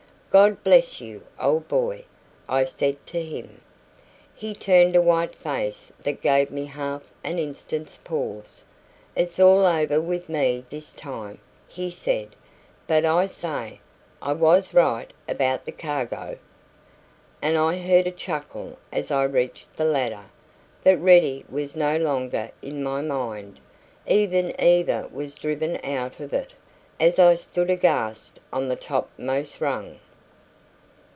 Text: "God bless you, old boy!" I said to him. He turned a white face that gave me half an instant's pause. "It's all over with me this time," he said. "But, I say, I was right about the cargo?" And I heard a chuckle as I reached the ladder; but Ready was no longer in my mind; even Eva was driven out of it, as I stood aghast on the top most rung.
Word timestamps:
"God 0.31 0.63
bless 0.63 1.01
you, 1.01 1.23
old 1.37 1.67
boy!" 1.67 2.05
I 2.47 2.63
said 2.63 3.05
to 3.07 3.21
him. 3.21 3.59
He 4.33 4.55
turned 4.55 4.95
a 4.95 5.01
white 5.01 5.35
face 5.35 5.91
that 5.99 6.21
gave 6.21 6.51
me 6.51 6.67
half 6.67 7.11
an 7.21 7.37
instant's 7.37 7.97
pause. 7.97 8.63
"It's 9.13 9.41
all 9.41 9.65
over 9.65 9.99
with 9.99 10.29
me 10.29 10.63
this 10.69 10.93
time," 10.93 11.39
he 11.67 11.89
said. 11.91 12.29
"But, 12.87 13.03
I 13.03 13.25
say, 13.25 13.81
I 14.21 14.31
was 14.31 14.73
right 14.73 15.11
about 15.27 15.65
the 15.65 15.73
cargo?" 15.73 16.37
And 17.41 17.57
I 17.57 17.77
heard 17.79 18.07
a 18.07 18.11
chuckle 18.11 18.79
as 18.89 19.11
I 19.11 19.23
reached 19.25 19.75
the 19.75 19.83
ladder; 19.83 20.27
but 20.81 20.97
Ready 20.97 21.43
was 21.49 21.75
no 21.75 21.97
longer 21.97 22.51
in 22.61 22.81
my 22.81 23.01
mind; 23.01 23.59
even 24.07 24.55
Eva 24.61 25.09
was 25.11 25.35
driven 25.35 25.77
out 25.83 26.21
of 26.21 26.31
it, 26.31 26.53
as 27.01 27.19
I 27.19 27.35
stood 27.35 27.69
aghast 27.69 28.39
on 28.53 28.69
the 28.69 28.77
top 28.77 29.09
most 29.17 29.59
rung. 29.59 29.99